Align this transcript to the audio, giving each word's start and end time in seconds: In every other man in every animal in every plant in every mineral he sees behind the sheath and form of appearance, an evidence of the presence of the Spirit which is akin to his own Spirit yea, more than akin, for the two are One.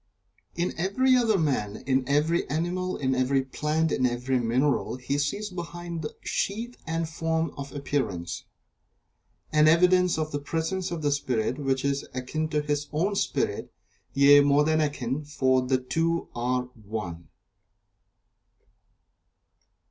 In 0.55 0.73
every 0.79 1.15
other 1.15 1.37
man 1.37 1.83
in 1.85 2.03
every 2.09 2.49
animal 2.49 2.97
in 2.97 3.13
every 3.13 3.43
plant 3.43 3.91
in 3.91 4.03
every 4.07 4.39
mineral 4.39 4.95
he 4.95 5.19
sees 5.19 5.51
behind 5.51 6.01
the 6.01 6.15
sheath 6.23 6.75
and 6.87 7.07
form 7.07 7.53
of 7.55 7.71
appearance, 7.71 8.45
an 9.53 9.67
evidence 9.67 10.17
of 10.17 10.31
the 10.31 10.39
presence 10.39 10.89
of 10.89 11.03
the 11.03 11.11
Spirit 11.11 11.59
which 11.59 11.85
is 11.85 12.03
akin 12.15 12.49
to 12.49 12.63
his 12.63 12.87
own 12.91 13.15
Spirit 13.15 13.71
yea, 14.15 14.39
more 14.41 14.63
than 14.63 14.81
akin, 14.81 15.23
for 15.23 15.61
the 15.61 15.77
two 15.77 16.29
are 16.33 16.63
One. 16.63 17.27